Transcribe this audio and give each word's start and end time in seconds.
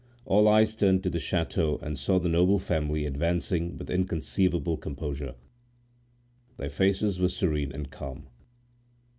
All 0.25 0.47
eyes 0.47 0.75
turned 0.75 1.03
to 1.03 1.11
the 1.11 1.19
chateau 1.19 1.77
and 1.83 1.95
saw 1.95 2.17
the 2.17 2.27
noble 2.27 2.57
family 2.57 3.05
advancing 3.05 3.77
with 3.77 3.91
inconceivable 3.91 4.75
composure. 4.75 5.35
Their 6.57 6.69
faces 6.69 7.19
were 7.19 7.29
serene 7.29 7.71
and 7.71 7.91
calm. 7.91 8.27